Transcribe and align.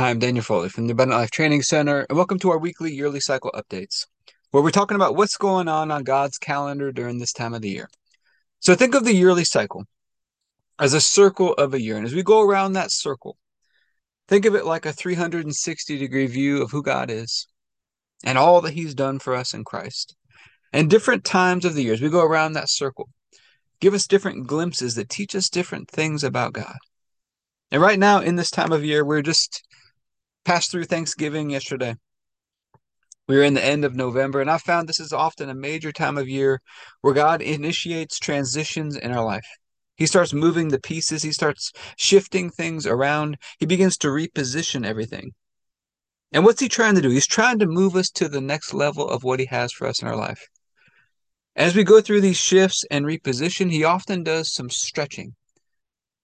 Hi, 0.00 0.08
I'm 0.08 0.18
Daniel 0.18 0.42
Foley 0.42 0.70
from 0.70 0.86
the 0.86 0.92
Abundant 0.92 1.20
Life 1.20 1.30
Training 1.30 1.60
Center, 1.60 2.06
and 2.08 2.16
welcome 2.16 2.38
to 2.38 2.48
our 2.48 2.56
weekly 2.56 2.90
yearly 2.90 3.20
cycle 3.20 3.52
updates, 3.54 4.06
where 4.50 4.62
we're 4.62 4.70
talking 4.70 4.94
about 4.94 5.14
what's 5.14 5.36
going 5.36 5.68
on 5.68 5.90
on 5.90 6.04
God's 6.04 6.38
calendar 6.38 6.90
during 6.90 7.18
this 7.18 7.34
time 7.34 7.52
of 7.52 7.60
the 7.60 7.68
year. 7.68 7.90
So 8.60 8.74
think 8.74 8.94
of 8.94 9.04
the 9.04 9.12
yearly 9.12 9.44
cycle 9.44 9.84
as 10.78 10.94
a 10.94 11.02
circle 11.02 11.52
of 11.52 11.74
a 11.74 11.82
year, 11.82 11.98
and 11.98 12.06
as 12.06 12.14
we 12.14 12.22
go 12.22 12.40
around 12.40 12.72
that 12.72 12.90
circle, 12.90 13.36
think 14.26 14.46
of 14.46 14.54
it 14.54 14.64
like 14.64 14.86
a 14.86 14.92
360 14.94 15.98
degree 15.98 16.26
view 16.28 16.62
of 16.62 16.70
who 16.70 16.82
God 16.82 17.10
is 17.10 17.46
and 18.24 18.38
all 18.38 18.62
that 18.62 18.72
He's 18.72 18.94
done 18.94 19.18
for 19.18 19.34
us 19.34 19.52
in 19.52 19.64
Christ. 19.64 20.16
And 20.72 20.88
different 20.88 21.24
times 21.24 21.66
of 21.66 21.74
the 21.74 21.82
year, 21.82 21.92
as 21.92 22.00
we 22.00 22.08
go 22.08 22.24
around 22.24 22.54
that 22.54 22.70
circle, 22.70 23.10
give 23.82 23.92
us 23.92 24.06
different 24.06 24.46
glimpses 24.46 24.94
that 24.94 25.10
teach 25.10 25.34
us 25.34 25.50
different 25.50 25.90
things 25.90 26.24
about 26.24 26.54
God. 26.54 26.78
And 27.70 27.82
right 27.82 27.98
now, 27.98 28.20
in 28.20 28.36
this 28.36 28.50
time 28.50 28.72
of 28.72 28.82
year, 28.82 29.04
we're 29.04 29.20
just 29.20 29.62
passed 30.44 30.70
through 30.70 30.84
Thanksgiving 30.84 31.50
yesterday. 31.50 31.96
We 33.28 33.38
are 33.38 33.44
in 33.44 33.54
the 33.54 33.64
end 33.64 33.84
of 33.84 33.94
November, 33.94 34.40
and 34.40 34.50
I 34.50 34.58
found 34.58 34.88
this 34.88 34.98
is 34.98 35.12
often 35.12 35.48
a 35.48 35.54
major 35.54 35.92
time 35.92 36.18
of 36.18 36.28
year 36.28 36.60
where 37.00 37.14
God 37.14 37.42
initiates 37.42 38.18
transitions 38.18 38.96
in 38.96 39.12
our 39.12 39.24
life. 39.24 39.46
He 39.96 40.06
starts 40.06 40.32
moving 40.32 40.68
the 40.68 40.80
pieces, 40.80 41.22
he 41.22 41.30
starts 41.30 41.72
shifting 41.96 42.50
things 42.50 42.86
around, 42.86 43.36
he 43.58 43.66
begins 43.66 43.96
to 43.98 44.08
reposition 44.08 44.84
everything. 44.84 45.32
And 46.32 46.44
what's 46.44 46.60
he 46.60 46.68
trying 46.68 46.94
to 46.94 47.02
do? 47.02 47.10
He's 47.10 47.26
trying 47.26 47.58
to 47.58 47.66
move 47.66 47.96
us 47.96 48.10
to 48.12 48.28
the 48.28 48.40
next 48.40 48.72
level 48.72 49.08
of 49.08 49.24
what 49.24 49.40
he 49.40 49.46
has 49.46 49.72
for 49.72 49.86
us 49.86 50.00
in 50.00 50.08
our 50.08 50.16
life. 50.16 50.48
As 51.54 51.76
we 51.76 51.84
go 51.84 52.00
through 52.00 52.22
these 52.22 52.38
shifts 52.38 52.84
and 52.90 53.04
reposition, 53.04 53.70
he 53.70 53.84
often 53.84 54.22
does 54.22 54.52
some 54.52 54.70
stretching. 54.70 55.34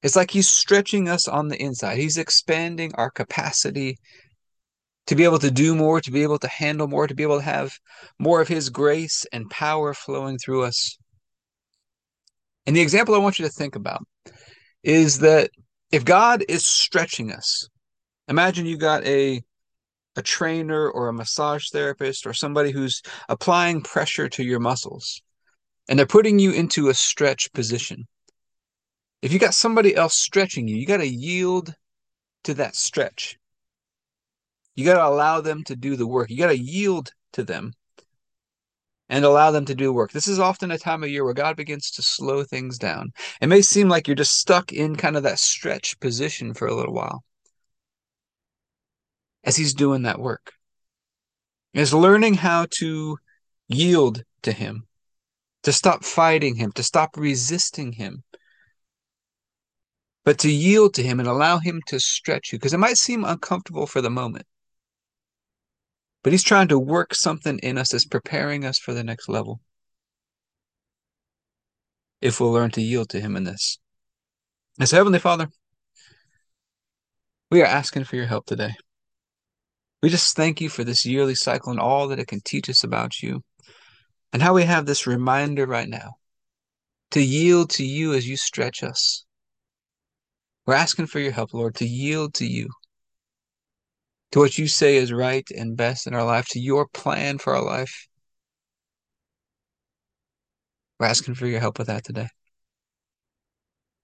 It's 0.03 0.17
like 0.17 0.31
he's 0.31 0.49
stretching 0.49 1.09
us 1.09 1.27
on 1.27 1.49
the 1.49 1.61
inside. 1.61 1.99
He's 1.99 2.19
expanding 2.19 2.95
our 2.95 3.11
capacity 3.11 3.99
to 5.07 5.15
be 5.15 5.25
able 5.25 5.39
to 5.39 5.51
do 5.51 5.75
more, 5.75 6.01
to 6.01 6.11
be 6.11 6.23
able 6.23 6.39
to 6.39 6.49
handle 6.49 6.89
more, 6.89 7.07
to 7.07 7.15
be 7.15 7.23
able 7.23 7.39
to 7.39 7.45
have 7.45 7.73
more 8.19 8.41
of 8.41 8.49
his 8.49 8.71
grace 8.71 9.25
and 9.33 9.49
power 9.51 9.95
flowing 9.95 10.39
through 10.39 10.65
us. 10.65 10.99
And 12.67 12.75
the 12.75 12.81
example 12.81 13.15
I 13.15 13.19
want 13.19 13.39
you 13.39 13.45
to 13.45 13.53
think 13.53 13.77
about 13.77 14.05
is 14.83 15.21
that 15.21 15.51
if 15.93 16.05
God 16.05 16.45
is 16.49 16.67
stretching 16.67 17.33
us, 17.33 17.69
imagine 18.29 18.67
you 18.67 18.77
got 18.77 19.05
a 19.05 19.43
a 20.17 20.23
trainer 20.23 20.89
or 20.89 21.09
a 21.09 21.13
massage 21.13 21.69
therapist 21.71 22.27
or 22.27 22.33
somebody 22.33 22.71
who's 22.71 23.03
applying 23.29 23.83
pressure 23.83 24.31
to 24.31 24.43
your 24.43 24.59
muscles 24.59 25.21
and 25.89 25.99
they're 25.99 26.07
putting 26.07 26.39
you 26.39 26.53
into 26.53 26.89
a 26.89 26.95
stretch 26.95 27.53
position. 27.53 28.07
If 29.27 29.33
you 29.33 29.41
got 29.41 29.55
somebody 29.55 29.97
else 29.97 30.17
stretching 30.17 30.69
you, 30.69 30.77
you 30.77 30.87
got 30.87 30.99
to 30.99 31.09
yield 31.09 31.75
to 32.45 32.55
that 32.55 32.77
stretch. 32.77 33.37
You 34.77 34.85
got 34.85 34.99
to 34.99 35.05
allow 35.05 35.41
them 35.41 35.65
to 35.65 35.75
do 35.75 35.97
the 35.97 36.07
work. 36.07 36.31
You 36.31 36.37
got 36.37 36.53
to 36.53 36.57
yield 36.57 37.11
to 37.33 37.43
them 37.43 37.73
and 39.09 39.25
allow 39.25 39.51
them 39.51 39.65
to 39.65 39.75
do 39.75 39.93
work. 39.93 40.13
This 40.13 40.29
is 40.29 40.39
often 40.39 40.71
a 40.71 40.79
time 40.79 41.03
of 41.03 41.11
year 41.11 41.25
where 41.25 41.35
God 41.35 41.57
begins 41.57 41.91
to 41.91 42.03
slow 42.03 42.45
things 42.45 42.79
down. 42.79 43.13
It 43.41 43.49
may 43.49 43.63
seem 43.63 43.89
like 43.89 44.07
you're 44.07 44.15
just 44.15 44.39
stuck 44.39 44.73
in 44.73 44.95
kind 44.95 45.17
of 45.17 45.25
that 45.25 45.41
stretch 45.41 45.99
position 45.99 46.55
for 46.55 46.69
a 46.69 46.75
little 46.77 46.95
while 46.95 47.25
as 49.43 49.57
He's 49.57 49.75
doing 49.75 50.03
that 50.03 50.21
work. 50.21 50.53
Is 51.75 51.93
learning 51.93 52.35
how 52.35 52.69
to 52.79 53.19
yield 53.67 54.23
to 54.43 54.53
Him, 54.53 54.87
to 55.65 55.73
stop 55.73 56.05
fighting 56.05 56.55
Him, 56.55 56.71
to 56.77 56.85
stop 56.85 57.17
resisting 57.17 57.91
Him, 57.91 58.23
but 60.27 60.41
to 60.41 60.51
yield 60.51 60.93
to 60.93 61.05
Him 61.05 61.21
and 61.21 61.29
allow 61.29 61.59
Him 61.59 61.81
to 61.87 62.01
stretch 62.01 62.53
you, 62.53 62.59
because 62.59 62.75
it 62.75 62.79
might 62.79 62.99
seem 62.99 63.25
uncomfortable 63.25 63.87
for 63.87 64.03
the 64.03 64.11
moment. 64.11 64.45
But 66.25 66.33
He's 66.33 66.43
trying 66.43 66.67
to 66.69 66.79
work 66.81 67.15
something 67.15 67.61
in 67.61 67.79
us 67.79 67.93
that's 67.93 68.05
preparing 68.05 68.65
us 68.65 68.77
for 68.77 68.93
the 68.93 69.05
next 69.05 69.29
level. 69.29 69.61
If 72.21 72.41
we'll 72.41 72.51
learn 72.51 72.73
to 72.73 72.83
yield 72.83 73.09
to 73.11 73.21
Him 73.21 73.37
in 73.37 73.45
this. 73.45 73.79
And 74.81 74.89
so, 74.89 74.97
Heavenly 74.97 75.21
Father, 75.21 75.47
we 77.53 77.63
are 77.63 77.67
asking 77.67 78.05
for 78.05 78.17
your 78.17 78.27
help 78.27 78.47
today. 78.47 78.75
We 80.03 80.09
just 80.11 80.35
thank 80.35 80.61
you 80.61 80.69
for 80.69 80.83
this 80.83 81.07
yearly 81.07 81.37
cycle 81.37 81.71
and 81.71 81.79
all 81.79 82.09
that 82.09 82.19
it 82.19 82.27
can 82.27 82.41
teach 82.45 82.69
us 82.69 82.83
about 82.83 83.23
you, 83.23 83.45
and 84.33 84.43
how 84.43 84.55
we 84.55 84.65
have 84.65 84.87
this 84.87 85.07
reminder 85.07 85.67
right 85.67 85.89
now 85.89 86.15
to 87.13 87.23
yield 87.23 87.71
to 87.71 87.85
you 87.85 88.13
as 88.13 88.29
you 88.29 88.37
stretch 88.37 88.83
us 88.83 89.26
we're 90.67 90.75
asking 90.75 91.07
for 91.07 91.21
your 91.21 91.33
help, 91.33 91.55
Lord, 91.55 91.77
to 91.77 91.87
yield 91.87 92.35
to 92.35 92.47
you, 92.47 92.69
to 94.33 94.41
what 94.41 94.59
you 94.59 94.67
say 94.67 94.97
is 94.97 95.13
right 95.13 95.49
and 95.57 95.77
best 95.77 96.07
in 96.07 96.15
our 96.15 96.25
life, 96.25 96.47
to 96.51 96.61
your 96.61 96.89
plan 96.89 97.39
for 97.39 97.55
our 97.55 97.65
life. 97.65 98.09
We're 100.99 101.07
asking 101.07 101.35
for 101.35 101.47
your 101.47 101.61
help 101.61 101.79
with 101.79 101.87
that 101.87 102.05
today. 102.05 102.29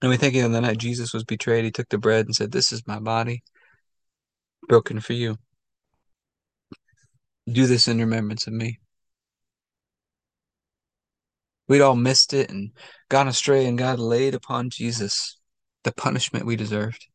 And 0.01 0.11
we 0.11 0.17
think 0.17 0.37
on 0.37 0.53
the 0.53 0.61
night 0.61 0.78
Jesus 0.78 1.12
was 1.12 1.25
betrayed, 1.25 1.65
he 1.65 1.71
took 1.71 1.89
the 1.89 1.99
bread 1.99 2.27
and 2.27 2.34
said, 2.34 2.53
This 2.53 2.72
is 2.72 2.87
my 2.87 2.99
body 2.99 3.43
broken 4.69 5.01
for 5.01 5.12
you. 5.12 5.37
Do 7.51 7.67
this 7.67 7.89
in 7.89 7.99
remembrance 7.99 8.47
of 8.47 8.53
me. 8.53 8.78
We'd 11.69 11.81
all 11.81 11.97
missed 11.97 12.34
it 12.34 12.51
and 12.51 12.72
gone 13.09 13.28
astray, 13.28 13.67
and 13.67 13.78
God 13.78 13.99
laid 13.99 14.34
upon 14.34 14.71
Jesus 14.71 15.39
the 15.84 15.93
punishment 15.93 16.47
we 16.47 16.56
deserved. 16.56 17.06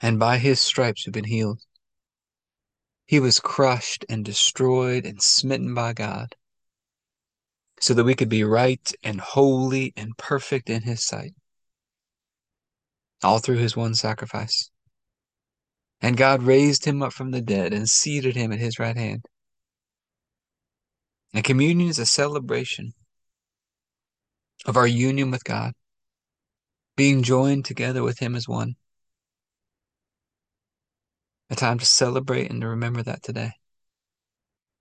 And 0.00 0.18
by 0.18 0.38
his 0.38 0.60
stripes 0.60 1.06
we've 1.06 1.12
been 1.12 1.24
healed. 1.24 1.60
He 3.06 3.20
was 3.20 3.40
crushed 3.40 4.04
and 4.08 4.24
destroyed 4.24 5.04
and 5.04 5.20
smitten 5.20 5.74
by 5.74 5.92
God 5.92 6.34
so 7.80 7.94
that 7.94 8.04
we 8.04 8.14
could 8.14 8.28
be 8.28 8.44
right 8.44 8.92
and 9.02 9.20
holy 9.20 9.92
and 9.96 10.16
perfect 10.16 10.70
in 10.70 10.82
his 10.82 11.04
sight. 11.04 11.34
All 13.22 13.38
through 13.38 13.56
his 13.56 13.76
one 13.76 13.94
sacrifice. 13.94 14.70
And 16.00 16.16
God 16.16 16.42
raised 16.42 16.84
him 16.84 17.02
up 17.02 17.12
from 17.12 17.30
the 17.30 17.42
dead 17.42 17.72
and 17.74 17.88
seated 17.88 18.36
him 18.36 18.52
at 18.52 18.58
his 18.58 18.78
right 18.78 18.96
hand. 18.96 19.24
And 21.34 21.44
communion 21.44 21.88
is 21.88 21.98
a 21.98 22.06
celebration 22.06 22.92
of 24.66 24.76
our 24.76 24.86
union 24.86 25.30
with 25.30 25.44
God 25.44 25.72
being 26.96 27.22
joined 27.22 27.64
together 27.64 28.02
with 28.02 28.18
Him 28.18 28.34
as 28.34 28.48
one. 28.48 28.76
A 31.50 31.56
time 31.56 31.78
to 31.78 31.86
celebrate 31.86 32.50
and 32.50 32.60
to 32.60 32.68
remember 32.68 33.02
that 33.02 33.22
today. 33.22 33.52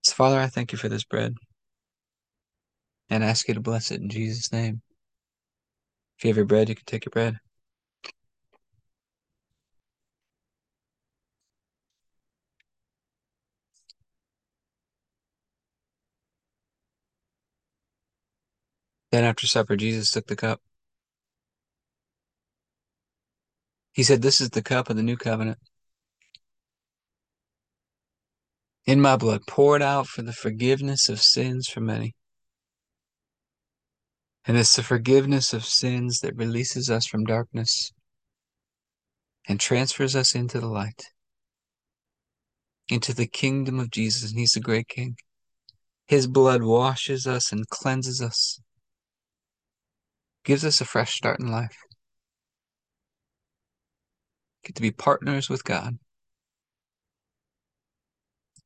So, 0.03 0.13
Father, 0.13 0.39
I 0.39 0.47
thank 0.47 0.71
you 0.71 0.77
for 0.77 0.89
this 0.89 1.03
bread 1.03 1.35
and 3.09 3.23
ask 3.23 3.47
you 3.47 3.53
to 3.55 3.59
bless 3.59 3.91
it 3.91 4.01
in 4.01 4.09
Jesus' 4.09 4.51
name. 4.51 4.81
If 6.17 6.25
you 6.25 6.29
have 6.29 6.37
your 6.37 6.45
bread, 6.45 6.69
you 6.69 6.75
can 6.75 6.85
take 6.85 7.05
your 7.05 7.11
bread. 7.11 7.39
Then 19.11 19.23
after 19.23 19.47
supper, 19.47 19.75
Jesus 19.75 20.11
took 20.11 20.27
the 20.27 20.35
cup. 20.35 20.61
He 23.99 24.03
said, 24.03 24.21
This 24.21 24.39
is 24.39 24.51
the 24.51 24.61
cup 24.61 24.89
of 24.89 24.95
the 24.95 25.03
new 25.03 25.17
covenant. 25.17 25.57
In 28.85 29.01
my 29.01 29.17
blood, 29.17 29.41
poured 29.45 29.81
out 29.81 30.07
for 30.07 30.21
the 30.21 30.31
forgiveness 30.31 31.09
of 31.09 31.19
sins 31.19 31.67
for 31.67 31.81
many. 31.81 32.15
And 34.45 34.55
it's 34.55 34.73
the 34.73 34.83
forgiveness 34.83 35.51
of 35.51 35.65
sins 35.65 36.19
that 36.19 36.37
releases 36.37 36.89
us 36.89 37.07
from 37.07 37.25
darkness 37.25 37.91
and 39.49 39.59
transfers 39.59 40.15
us 40.15 40.33
into 40.33 40.61
the 40.61 40.69
light, 40.69 41.03
into 42.87 43.13
the 43.13 43.27
kingdom 43.27 43.81
of 43.81 43.91
Jesus. 43.91 44.29
And 44.31 44.39
He's 44.39 44.53
the 44.53 44.61
great 44.61 44.87
King. 44.87 45.17
His 46.07 46.25
blood 46.25 46.63
washes 46.63 47.27
us 47.27 47.51
and 47.51 47.67
cleanses 47.67 48.21
us, 48.21 48.61
gives 50.45 50.63
us 50.63 50.79
a 50.79 50.85
fresh 50.85 51.15
start 51.15 51.41
in 51.41 51.51
life. 51.51 51.75
Get 54.69 54.75
to 54.75 54.83
be 54.83 54.91
partners 54.91 55.49
with 55.49 55.63
God. 55.63 55.97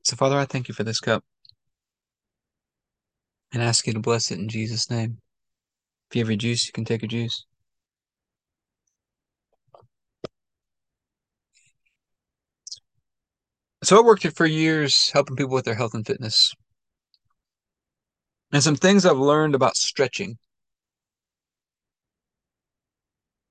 So, 0.01 0.17
Father, 0.17 0.38
I 0.38 0.44
thank 0.44 0.67
you 0.67 0.73
for 0.73 0.83
this 0.83 1.00
cup 1.00 1.23
and 3.53 3.63
ask 3.63 3.88
you 3.88 3.94
to 3.94 4.01
bless 4.01 4.29
it 4.29 4.38
in 4.38 4.50
Jesus' 4.50 4.89
name. 4.89 5.19
If 6.09 6.17
you 6.17 6.21
have 6.21 6.29
your 6.29 6.35
juice, 6.35 6.67
you 6.67 6.73
can 6.73 6.83
take 6.83 7.03
your 7.03 7.07
juice. 7.07 7.45
So, 13.85 13.97
I 13.97 14.01
worked 14.01 14.27
for 14.35 14.45
years 14.45 15.09
helping 15.13 15.38
people 15.38 15.53
with 15.53 15.63
their 15.63 15.75
health 15.75 15.94
and 15.94 16.06
fitness. 16.06 16.51
And 18.51 18.61
some 18.61 18.75
things 18.75 19.06
I've 19.06 19.17
learned 19.17 19.56
about 19.56 19.77
stretching 19.77 20.38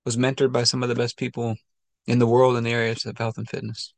was 0.05 0.19
mentored 0.19 0.52
by 0.52 0.64
some 0.64 0.82
of 0.82 0.90
the 0.90 0.94
best 0.94 1.16
people 1.16 1.56
in 2.06 2.19
the 2.19 2.26
world 2.26 2.56
in 2.56 2.64
the 2.64 2.72
areas 2.72 3.06
of 3.06 3.19
health 3.19 3.38
and 3.38 3.49
fitness. 3.49 3.94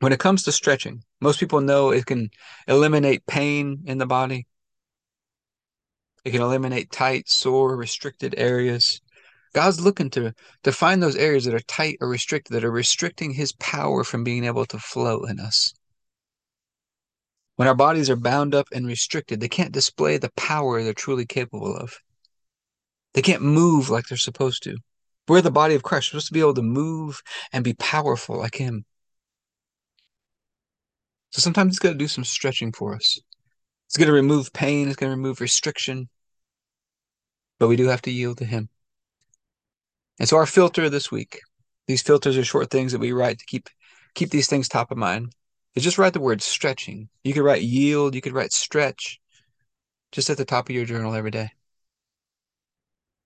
When 0.00 0.12
it 0.12 0.18
comes 0.20 0.42
to 0.42 0.52
stretching, 0.52 1.02
most 1.20 1.40
people 1.40 1.60
know 1.60 1.90
it 1.90 2.06
can 2.06 2.30
eliminate 2.68 3.26
pain 3.26 3.84
in 3.86 3.98
the 3.98 4.06
body. 4.06 4.46
It 6.24 6.30
can 6.30 6.42
eliminate 6.42 6.90
tight, 6.90 7.28
sore, 7.28 7.76
restricted 7.76 8.34
areas. 8.36 9.00
God's 9.54 9.80
looking 9.80 10.10
to 10.10 10.34
to 10.64 10.72
find 10.72 11.02
those 11.02 11.16
areas 11.16 11.44
that 11.44 11.54
are 11.54 11.60
tight 11.60 11.98
or 12.00 12.08
restricted, 12.08 12.54
that 12.54 12.64
are 12.64 12.70
restricting 12.70 13.32
his 13.32 13.52
power 13.52 14.02
from 14.02 14.24
being 14.24 14.44
able 14.44 14.66
to 14.66 14.78
flow 14.78 15.24
in 15.24 15.38
us. 15.38 15.74
When 17.56 17.68
our 17.68 17.74
bodies 17.74 18.10
are 18.10 18.16
bound 18.16 18.54
up 18.54 18.66
and 18.72 18.86
restricted, 18.86 19.40
they 19.40 19.48
can't 19.48 19.72
display 19.72 20.18
the 20.18 20.32
power 20.36 20.82
they're 20.82 20.92
truly 20.92 21.24
capable 21.24 21.76
of. 21.76 22.00
They 23.12 23.22
can't 23.22 23.42
move 23.42 23.90
like 23.90 24.06
they're 24.06 24.18
supposed 24.18 24.64
to. 24.64 24.76
We're 25.26 25.40
the 25.40 25.50
body 25.50 25.74
of 25.74 25.82
Christ. 25.82 26.08
We're 26.08 26.20
supposed 26.20 26.28
to 26.28 26.34
be 26.34 26.40
able 26.40 26.54
to 26.54 26.62
move 26.62 27.22
and 27.52 27.64
be 27.64 27.74
powerful 27.74 28.38
like 28.38 28.56
him. 28.56 28.84
So 31.30 31.40
sometimes 31.40 31.72
it's 31.72 31.78
going 31.78 31.94
to 31.94 31.98
do 31.98 32.08
some 32.08 32.24
stretching 32.24 32.72
for 32.72 32.94
us. 32.94 33.18
It's 33.86 33.96
going 33.96 34.08
to 34.08 34.12
remove 34.12 34.52
pain. 34.52 34.88
It's 34.88 34.96
going 34.96 35.10
to 35.10 35.16
remove 35.16 35.40
restriction. 35.40 36.08
But 37.58 37.68
we 37.68 37.76
do 37.76 37.88
have 37.88 38.02
to 38.02 38.10
yield 38.10 38.38
to 38.38 38.44
him. 38.44 38.68
And 40.18 40.28
so 40.28 40.36
our 40.36 40.46
filter 40.46 40.88
this 40.88 41.10
week, 41.10 41.40
these 41.86 42.02
filters 42.02 42.36
are 42.36 42.44
short 42.44 42.70
things 42.70 42.92
that 42.92 43.00
we 43.00 43.12
write 43.12 43.38
to 43.38 43.46
keep 43.46 43.68
keep 44.14 44.30
these 44.30 44.46
things 44.46 44.68
top 44.68 44.90
of 44.90 44.98
mind. 44.98 45.32
Is 45.74 45.82
just 45.82 45.98
write 45.98 46.12
the 46.12 46.20
word 46.20 46.40
stretching. 46.40 47.08
You 47.24 47.34
could 47.34 47.42
write 47.42 47.62
yield, 47.62 48.14
you 48.14 48.20
could 48.20 48.32
write 48.32 48.52
stretch 48.52 49.20
just 50.12 50.30
at 50.30 50.36
the 50.36 50.44
top 50.44 50.68
of 50.68 50.74
your 50.74 50.84
journal 50.84 51.14
every 51.14 51.32
day 51.32 51.50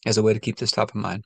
as 0.06 0.17
a 0.17 0.23
way 0.23 0.33
to 0.33 0.41
keep 0.41 0.56
this 0.56 0.71
top 0.71 0.91
of 0.91 0.95
mind. 0.95 1.25